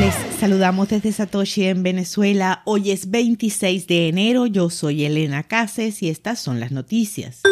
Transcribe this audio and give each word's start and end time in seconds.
Les 0.00 0.14
saludamos 0.38 0.88
desde 0.88 1.12
Satoshi 1.12 1.64
en 1.64 1.82
Venezuela. 1.82 2.62
Hoy 2.64 2.90
es 2.90 3.10
26 3.10 3.86
de 3.86 4.08
enero. 4.08 4.46
Yo 4.46 4.70
soy 4.70 5.04
Elena 5.04 5.42
Cases 5.42 6.02
y 6.02 6.08
estas 6.08 6.38
son 6.38 6.58
las 6.58 6.72
noticias. 6.72 7.42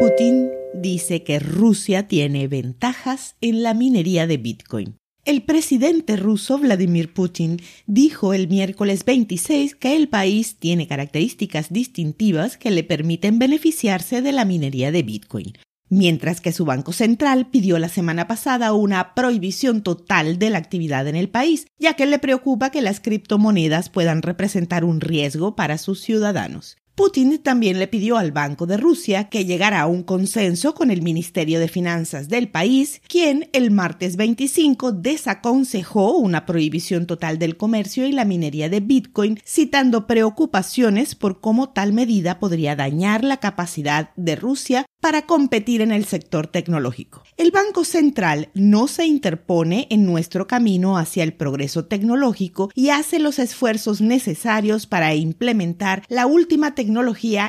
Putin 0.00 0.50
dice 0.74 1.22
que 1.22 1.38
Rusia 1.38 2.08
tiene 2.08 2.48
ventajas 2.48 3.36
en 3.40 3.62
la 3.62 3.74
minería 3.74 4.26
de 4.26 4.38
Bitcoin. 4.38 4.96
El 5.24 5.42
presidente 5.42 6.16
ruso 6.16 6.58
Vladimir 6.58 7.14
Putin 7.14 7.60
dijo 7.86 8.34
el 8.34 8.48
miércoles 8.48 9.04
26 9.04 9.76
que 9.76 9.94
el 9.94 10.08
país 10.08 10.56
tiene 10.56 10.88
características 10.88 11.72
distintivas 11.72 12.56
que 12.56 12.72
le 12.72 12.82
permiten 12.82 13.38
beneficiarse 13.38 14.20
de 14.20 14.32
la 14.32 14.44
minería 14.44 14.90
de 14.90 15.04
Bitcoin, 15.04 15.52
mientras 15.88 16.40
que 16.40 16.52
su 16.52 16.64
Banco 16.64 16.92
Central 16.92 17.48
pidió 17.50 17.78
la 17.78 17.88
semana 17.88 18.26
pasada 18.26 18.72
una 18.72 19.14
prohibición 19.14 19.82
total 19.82 20.38
de 20.38 20.50
la 20.50 20.58
actividad 20.58 21.06
en 21.08 21.16
el 21.16 21.28
país, 21.28 21.66
ya 21.78 21.94
que 21.94 22.06
le 22.06 22.18
preocupa 22.18 22.70
que 22.70 22.82
las 22.82 23.00
criptomonedas 23.00 23.88
puedan 23.88 24.22
representar 24.22 24.84
un 24.84 25.00
riesgo 25.00 25.56
para 25.56 25.78
sus 25.78 26.00
ciudadanos. 26.00 26.76
Putin 26.96 27.36
también 27.40 27.78
le 27.78 27.88
pidió 27.88 28.16
al 28.16 28.32
Banco 28.32 28.64
de 28.64 28.78
Rusia 28.78 29.28
que 29.28 29.44
llegara 29.44 29.82
a 29.82 29.86
un 29.86 30.02
consenso 30.02 30.74
con 30.74 30.90
el 30.90 31.02
Ministerio 31.02 31.60
de 31.60 31.68
Finanzas 31.68 32.30
del 32.30 32.48
país, 32.48 33.02
quien 33.06 33.50
el 33.52 33.70
martes 33.70 34.16
25 34.16 34.92
desaconsejó 34.92 36.16
una 36.16 36.46
prohibición 36.46 37.06
total 37.06 37.38
del 37.38 37.58
comercio 37.58 38.06
y 38.06 38.12
la 38.12 38.24
minería 38.24 38.70
de 38.70 38.80
Bitcoin, 38.80 39.38
citando 39.44 40.06
preocupaciones 40.06 41.14
por 41.14 41.42
cómo 41.42 41.68
tal 41.68 41.92
medida 41.92 42.38
podría 42.38 42.74
dañar 42.76 43.24
la 43.24 43.36
capacidad 43.36 44.08
de 44.16 44.34
Rusia 44.34 44.86
para 44.98 45.26
competir 45.26 45.82
en 45.82 45.92
el 45.92 46.06
sector 46.06 46.46
tecnológico. 46.46 47.22
El 47.36 47.50
Banco 47.50 47.84
Central 47.84 48.48
no 48.54 48.88
se 48.88 49.04
interpone 49.04 49.86
en 49.90 50.06
nuestro 50.06 50.46
camino 50.46 50.96
hacia 50.96 51.24
el 51.24 51.34
progreso 51.34 51.84
tecnológico 51.84 52.70
y 52.74 52.88
hace 52.88 53.18
los 53.18 53.38
esfuerzos 53.38 54.00
necesarios 54.00 54.86
para 54.86 55.14
implementar 55.14 56.02
la 56.08 56.26
última 56.26 56.74
tecnología 56.74 56.85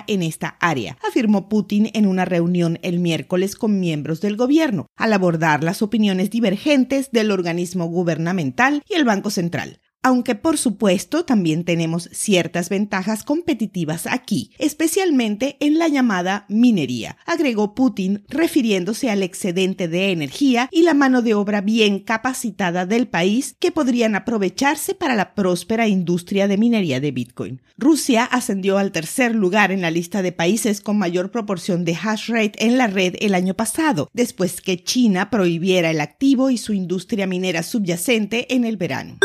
en 0.08 0.24
esta 0.24 0.58
área, 0.60 0.98
afirmó 1.08 1.50
Putin 1.50 1.90
en 1.94 2.08
una 2.08 2.26
reunión 2.26 2.80
el 2.82 3.00
miércoles 3.00 3.56
con 3.56 3.80
miembros 3.80 4.22
del 4.22 4.36
gobierno, 4.36 4.88
al 4.96 5.14
abordar 5.14 5.64
las 5.64 5.82
opiniones 5.82 6.30
divergentes 6.30 7.12
del 7.12 7.32
organismo 7.32 7.86
gubernamental 7.86 8.84
y 8.88 8.96
el 8.96 9.06
Banco 9.06 9.30
Central 9.30 9.80
aunque 10.08 10.36
por 10.36 10.58
supuesto 10.58 11.26
también 11.26 11.66
tenemos 11.66 12.10
ciertas 12.14 12.70
ventajas 12.70 13.26
competitivas 13.26 14.08
aquí, 14.08 14.52
especialmente 14.58 15.58
en 15.60 15.78
la 15.78 15.90
llamada 15.90 16.46
minería, 16.48 17.18
agregó 17.26 17.76
Putin 17.76 18.24
refiriéndose 18.30 19.10
al 19.10 19.22
excedente 19.22 19.90
de 19.90 20.14
energía 20.14 20.70
y 20.72 20.84
la 20.84 20.94
mano 20.94 21.22
de 21.22 21.34
obra 21.34 21.60
bien 21.60 22.00
capacitada 22.00 22.86
del 22.86 23.10
país 23.10 23.58
que 23.60 23.74
podrían 23.74 24.16
aprovecharse 24.16 24.96
para 24.96 25.14
la 25.14 25.36
próspera 25.36 25.90
industria 25.90 26.48
de 26.48 26.58
minería 26.58 27.02
de 27.02 27.12
Bitcoin. 27.12 27.62
Rusia 27.78 28.24
ascendió 28.24 28.78
al 28.78 28.94
tercer 28.94 29.36
lugar 29.36 29.74
en 29.74 29.82
la 29.82 29.92
lista 29.92 30.22
de 30.22 30.32
países 30.32 30.80
con 30.80 30.98
mayor 30.98 31.32
proporción 31.32 31.84
de 31.84 31.98
hash 32.02 32.30
rate 32.30 32.66
en 32.66 32.78
la 32.78 32.88
red 32.88 33.16
el 33.20 33.36
año 33.36 33.56
pasado, 33.56 34.10
después 34.14 34.62
que 34.62 34.82
China 34.82 35.30
prohibiera 35.30 35.92
el 35.92 36.00
activo 36.00 36.50
y 36.50 36.58
su 36.58 36.72
industria 36.72 37.28
minera 37.28 37.62
subyacente 37.62 38.56
en 38.56 38.64
el 38.64 38.78
verano. 38.78 39.18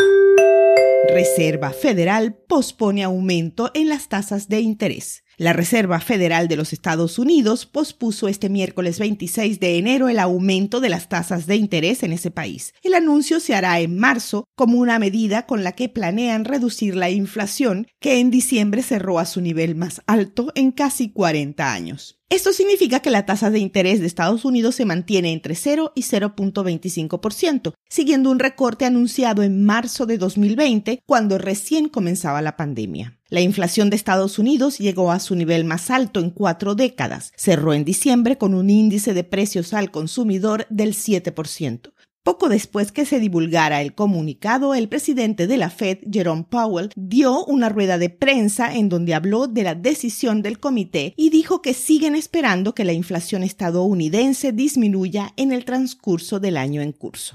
Reserva 1.13 1.69
Federal 1.69 2.33
pospone 2.33 3.03
aumento 3.03 3.69
en 3.75 3.87
las 3.87 4.09
tasas 4.09 4.49
de 4.49 4.61
interés. 4.61 5.23
La 5.37 5.53
Reserva 5.53 5.99
Federal 5.99 6.47
de 6.47 6.55
los 6.55 6.73
Estados 6.73 7.19
Unidos 7.19 7.67
pospuso 7.67 8.27
este 8.27 8.49
miércoles 8.49 8.97
26 8.97 9.59
de 9.59 9.77
enero 9.77 10.09
el 10.09 10.17
aumento 10.17 10.79
de 10.79 10.89
las 10.89 11.09
tasas 11.09 11.45
de 11.45 11.55
interés 11.55 12.01
en 12.01 12.13
ese 12.13 12.31
país. 12.31 12.73
El 12.81 12.95
anuncio 12.95 13.39
se 13.39 13.53
hará 13.53 13.79
en 13.79 13.99
marzo 13.99 14.45
como 14.55 14.79
una 14.79 14.97
medida 14.97 15.45
con 15.45 15.63
la 15.63 15.73
que 15.73 15.87
planean 15.87 16.45
reducir 16.45 16.95
la 16.95 17.11
inflación, 17.11 17.85
que 17.99 18.19
en 18.19 18.31
diciembre 18.31 18.81
cerró 18.81 19.19
a 19.19 19.25
su 19.25 19.39
nivel 19.39 19.75
más 19.75 20.01
alto 20.07 20.51
en 20.55 20.71
casi 20.71 21.11
40 21.11 21.71
años. 21.71 22.22
Esto 22.29 22.51
significa 22.51 22.99
que 22.99 23.11
la 23.11 23.25
tasa 23.25 23.51
de 23.51 23.59
interés 23.59 23.99
de 23.99 24.07
Estados 24.07 24.43
Unidos 24.43 24.75
se 24.75 24.85
mantiene 24.85 25.33
entre 25.33 25.55
0 25.55 25.91
y 25.95 26.01
0.25%, 26.01 27.73
siguiendo 27.89 28.31
un 28.31 28.39
recorte 28.39 28.85
anunciado 28.85 29.43
en 29.43 29.63
marzo 29.63 30.05
de 30.05 30.17
2020, 30.17 31.01
cuando 31.05 31.37
recién 31.37 31.89
comenzaba 31.89 32.41
la 32.41 32.57
pandemia. 32.57 33.19
La 33.29 33.41
inflación 33.41 33.89
de 33.89 33.95
Estados 33.95 34.39
Unidos 34.39 34.77
llegó 34.77 35.11
a 35.11 35.19
su 35.19 35.35
nivel 35.35 35.65
más 35.65 35.89
alto 35.89 36.19
en 36.19 36.29
cuatro 36.29 36.75
décadas. 36.75 37.31
Cerró 37.35 37.73
en 37.73 37.83
diciembre 37.83 38.37
con 38.37 38.53
un 38.53 38.69
índice 38.69 39.13
de 39.13 39.23
precios 39.23 39.73
al 39.73 39.91
consumidor 39.91 40.67
del 40.69 40.93
7%. 40.93 41.93
Poco 42.23 42.47
después 42.47 42.93
que 42.93 43.05
se 43.05 43.19
divulgara 43.19 43.81
el 43.81 43.93
comunicado, 43.93 44.75
el 44.75 44.87
presidente 44.87 45.45
de 45.45 45.57
la 45.57 45.69
Fed, 45.69 45.97
Jerome 46.09 46.45
Powell, 46.49 46.89
dio 46.95 47.43
una 47.43 47.67
rueda 47.67 47.97
de 47.97 48.09
prensa 48.09 48.73
en 48.73 48.87
donde 48.87 49.13
habló 49.13 49.47
de 49.47 49.63
la 49.63 49.75
decisión 49.75 50.41
del 50.41 50.57
comité 50.57 51.13
y 51.17 51.31
dijo 51.31 51.61
que 51.61 51.73
siguen 51.73 52.15
esperando 52.15 52.73
que 52.73 52.85
la 52.85 52.93
inflación 52.93 53.43
estadounidense 53.43 54.53
disminuya 54.53 55.33
en 55.35 55.51
el 55.51 55.65
transcurso 55.65 56.39
del 56.39 56.55
año 56.55 56.81
en 56.81 56.93
curso. 56.93 57.33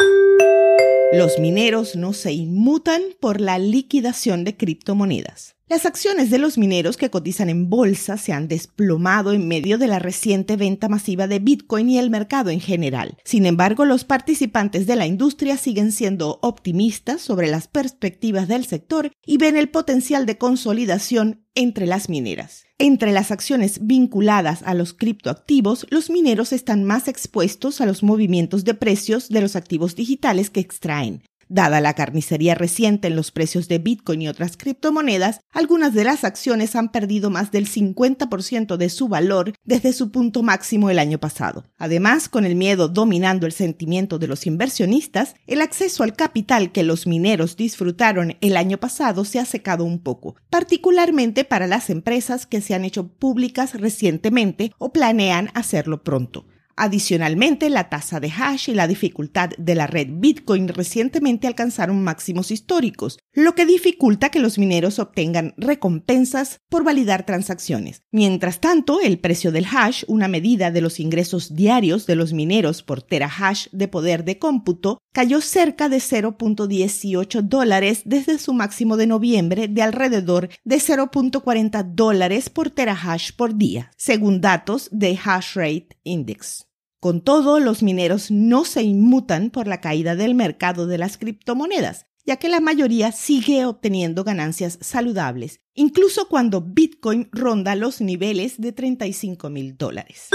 Los 1.11 1.39
mineros 1.39 1.97
no 1.97 2.13
se 2.13 2.33
inmutan 2.33 3.01
por 3.19 3.41
la 3.41 3.59
liquidación 3.59 4.45
de 4.45 4.59
criptomonedas. 4.59 5.57
Las 5.67 5.87
acciones 5.87 6.31
de 6.31 6.37
los 6.37 6.59
mineros 6.59 6.99
que 6.99 7.09
cotizan 7.09 7.49
en 7.49 7.71
bolsa 7.71 8.19
se 8.19 8.35
han 8.35 8.47
desplomado 8.47 9.33
en 9.33 9.49
medio 9.49 9.79
de 9.79 9.87
la 9.87 10.01
reciente 10.01 10.57
venta 10.57 10.91
masiva 10.91 11.27
de 11.27 11.39
Bitcoin 11.39 11.89
y 11.89 11.99
el 11.99 12.11
mercado 12.11 12.51
en 12.51 12.61
general. 12.61 13.17
Sin 13.25 13.47
embargo, 13.47 13.87
los 13.87 14.05
participantes 14.05 14.87
de 14.87 14.97
la 14.97 15.07
industria 15.07 15.57
siguen 15.57 15.93
siendo 15.93 16.41
optimistas 16.43 17.23
sobre 17.23 17.49
las 17.49 17.69
perspectivas 17.69 18.47
del 18.47 18.67
sector 18.67 19.11
y 19.25 19.39
ven 19.39 19.57
el 19.57 19.71
potencial 19.71 20.27
de 20.27 20.37
consolidación 20.37 21.47
entre 21.55 21.87
las 21.87 22.11
mineras. 22.11 22.68
Entre 22.81 23.11
las 23.11 23.33
acciones 23.33 23.81
vinculadas 23.89 24.63
a 24.63 24.73
los 24.73 24.95
criptoactivos, 24.95 25.85
los 25.91 26.11
mineros 26.11 26.53
están 26.53 26.85
más 26.85 27.09
expuestos 27.09 27.81
a 27.81 27.87
los 27.87 28.05
movimientos 28.05 28.63
de 28.63 28.75
precios 28.75 29.29
de 29.29 29.41
los 29.41 29.57
activos 29.57 29.97
digitales 29.97 30.49
que 30.49 30.61
extraen. 30.61 31.25
Dada 31.49 31.81
la 31.81 31.95
carnicería 31.95 32.55
reciente 32.55 33.09
en 33.09 33.17
los 33.17 33.31
precios 33.31 33.69
de 33.69 33.79
Bitcoin 33.79 34.21
y 34.21 34.29
otras 34.29 34.57
criptomonedas, 34.57 35.41
algunas 35.51 35.95
de 35.95 36.05
las 36.05 36.25
acciones 36.25 36.77
han 36.77 36.91
perdido 36.91 37.31
más 37.31 37.51
del 37.51 37.67
50% 37.67 38.77
de 38.77 38.91
su 38.91 39.09
valor 39.09 39.55
desde 39.65 39.95
su 39.95 40.11
punto 40.11 40.43
máximo 40.43 40.91
el 40.91 40.99
año 40.99 41.19
pasado. 41.19 41.65
Además, 41.79 42.29
con 42.29 42.45
el 42.45 42.55
miedo 42.55 42.89
dominando 42.89 43.47
el 43.47 43.53
sentimiento 43.53 44.19
de 44.19 44.27
los 44.27 44.47
inversionistas, 44.47 45.35
el 45.47 45.63
acceso 45.63 46.03
al 46.03 46.15
capital 46.15 46.71
que 46.71 46.83
los 46.83 47.07
mineros 47.07 47.57
disfrutaron 47.57 48.37
el 48.43 48.57
año 48.57 48.79
pasado 48.79 49.25
se 49.25 49.39
ha 49.39 49.47
secado 49.47 49.85
un 49.85 50.01
poco, 50.01 50.37
particularmente 50.51 51.45
para 51.45 51.67
las 51.67 51.89
empresas 51.89 52.47
que 52.47 52.61
se 52.61 52.75
han 52.75 52.85
hecho 52.85 53.09
públicas 53.09 53.73
recientemente 53.75 54.73
o 54.79 54.93
planean 54.93 55.51
hacerlo 55.55 56.03
pronto. 56.03 56.45
Adicionalmente, 56.81 57.71
la 57.71 57.89
tasa 57.89 58.21
de 58.21 58.31
hash 58.31 58.71
y 58.71 58.75
la 58.75 58.87
dificultad 58.87 59.51
de 59.59 59.75
la 59.75 59.89
red 59.89 60.07
Bitcoin 60.13 60.69
recientemente 60.69 61.49
alcanzaron 61.49 62.05
máximos 62.05 62.53
históricos, 62.53 63.19
lo 63.33 63.57
que 63.57 63.67
dificulta 63.67 64.29
que 64.29 64.39
los 64.39 64.59
mineros 64.59 65.01
obtengan 65.01 65.55
recompensas 65.57 66.61
por 66.69 66.85
validar 66.85 67.27
transacciones. 67.27 68.05
Mientras 68.13 68.61
tanto, 68.61 69.01
el 69.01 69.19
precio 69.19 69.51
del 69.51 69.67
hash, 69.67 70.05
una 70.07 70.29
medida 70.29 70.71
de 70.71 70.81
los 70.81 71.01
ingresos 71.01 71.57
diarios 71.57 72.07
de 72.07 72.15
los 72.15 72.33
mineros 72.33 72.85
por 72.85 73.03
terahash 73.03 73.67
de 73.73 73.89
poder 73.89 74.25
de 74.25 74.39
cómputo, 74.39 74.99
cayó 75.13 75.41
cerca 75.41 75.89
de 75.89 75.97
0.18 75.97 77.43
dólares 77.43 78.03
desde 78.05 78.39
su 78.39 78.53
máximo 78.55 78.97
de 78.97 79.09
noviembre 79.09 79.67
de 79.67 79.83
alrededor 79.83 80.49
de 80.63 80.77
0.40 80.77 81.83
dólares 81.93 82.51
por 82.51 82.71
terahash 82.71 83.33
por 83.33 83.57
día, 83.57 83.91
según 83.97 84.41
datos 84.41 84.89
de 84.93 85.19
Hash 85.25 85.55
Rate 85.57 85.99
Index. 86.05 86.68
Con 87.01 87.21
todo, 87.21 87.61
los 87.61 87.85
mineros 87.85 88.33
no 88.33 88.65
se 88.65 88.83
inmutan 88.83 89.51
por 89.51 89.69
la 89.69 89.81
caída 89.81 90.17
del 90.17 90.35
mercado 90.35 90.89
de 90.89 90.99
las 90.99 91.17
criptomonedas, 91.17 92.07
ya 92.27 92.39
que 92.39 92.49
la 92.49 92.59
mayoría 92.59 93.13
sigue 93.13 93.65
obteniendo 93.67 94.25
ganancias 94.25 94.79
saludables, 94.81 95.61
incluso 95.75 96.27
cuando 96.27 96.61
Bitcoin 96.61 97.29
ronda 97.31 97.77
los 97.77 98.01
niveles 98.01 98.61
de 98.61 98.73
35 98.73 99.49
mil 99.49 99.77
dólares. 99.77 100.31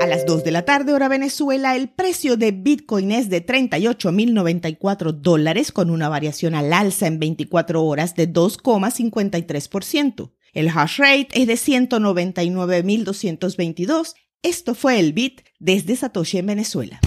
A 0.00 0.08
las 0.08 0.26
2 0.26 0.42
de 0.42 0.50
la 0.50 0.64
tarde 0.64 0.92
hora 0.92 1.06
Venezuela, 1.06 1.76
el 1.76 1.88
precio 1.88 2.36
de 2.36 2.50
Bitcoin 2.50 3.12
es 3.12 3.30
de 3.30 3.46
38.094 3.46 5.12
dólares 5.12 5.70
con 5.70 5.88
una 5.88 6.08
variación 6.08 6.56
al 6.56 6.72
alza 6.72 7.06
en 7.06 7.20
24 7.20 7.80
horas 7.80 8.16
de 8.16 8.28
2,53%. 8.30 10.32
El 10.52 10.68
hash 10.68 10.98
rate 10.98 11.28
es 11.34 11.46
de 11.46 11.54
199.222 11.54 14.14
esto 14.44 14.74
fue 14.74 15.00
el 15.00 15.12
Bit 15.14 15.40
desde 15.58 15.96
Satoshi 15.96 16.38
en 16.38 16.46
Venezuela. 16.46 17.00